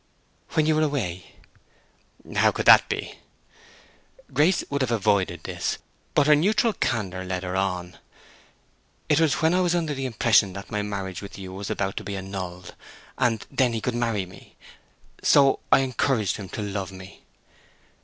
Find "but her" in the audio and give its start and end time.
6.15-6.35